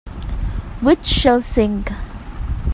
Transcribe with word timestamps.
Which 0.79 1.05
shall 1.05 1.43
sing? 1.43 1.85